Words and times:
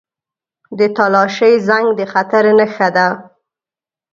•د 0.77 0.81
تالاشۍ 0.95 1.53
زنګ 1.67 1.87
د 1.99 2.01
خطر 2.13 2.43
نښه 2.57 2.87
وي. 2.95 3.07